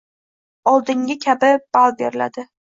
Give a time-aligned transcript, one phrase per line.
[0.71, 2.49] Oldingi kabi ball beriladi